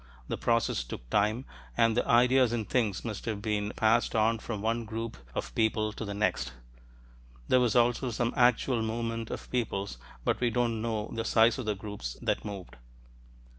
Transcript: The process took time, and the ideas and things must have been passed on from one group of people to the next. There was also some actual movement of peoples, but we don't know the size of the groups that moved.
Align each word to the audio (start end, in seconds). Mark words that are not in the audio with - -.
The 0.29 0.35
process 0.35 0.83
took 0.83 1.07
time, 1.11 1.45
and 1.77 1.95
the 1.95 2.07
ideas 2.07 2.51
and 2.51 2.67
things 2.67 3.05
must 3.05 3.25
have 3.25 3.39
been 3.39 3.71
passed 3.75 4.15
on 4.15 4.39
from 4.39 4.59
one 4.59 4.83
group 4.83 5.15
of 5.35 5.53
people 5.53 5.93
to 5.93 6.03
the 6.03 6.15
next. 6.15 6.53
There 7.49 7.59
was 7.59 7.75
also 7.75 8.09
some 8.09 8.33
actual 8.35 8.81
movement 8.81 9.29
of 9.29 9.51
peoples, 9.51 9.99
but 10.25 10.39
we 10.39 10.49
don't 10.49 10.81
know 10.81 11.11
the 11.13 11.23
size 11.23 11.59
of 11.59 11.67
the 11.67 11.75
groups 11.75 12.17
that 12.19 12.43
moved. 12.43 12.77